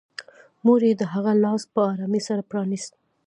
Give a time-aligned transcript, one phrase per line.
[0.65, 2.91] مور یې د هغه لاس په ارامۍ سره پرانيست